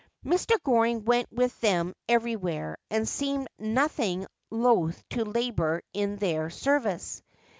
Mr. 0.25 0.55
Goring 0.63 1.05
went 1.05 1.31
with 1.31 1.61
them 1.61 1.93
everywhere, 2.09 2.79
and 2.89 3.07
seemed 3.07 3.47
nothing 3.59 4.25
loth 4.49 5.07
to 5.09 5.23
labour 5.23 5.83
in 5.93 6.15
their 6.15 6.49
service. 6.49 7.21